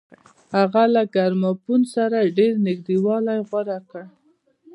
هغه 0.55 0.83
له 0.93 1.01
ګرامافون 1.15 1.81
سره 1.95 2.17
ډېر 2.37 2.53
نږدېوالی 2.65 3.39
غوره 3.47 3.79
کړ. 3.89 4.03